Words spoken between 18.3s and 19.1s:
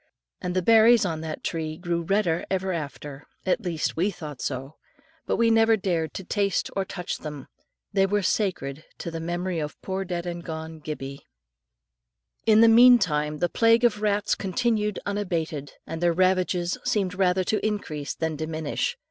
diminish.